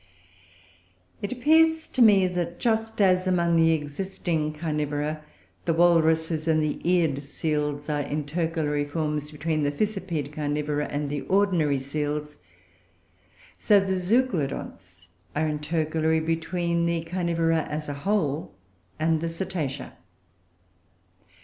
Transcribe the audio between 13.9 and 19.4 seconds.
Zeuglodonts are intercalary between the Carnivora, as a whole, and the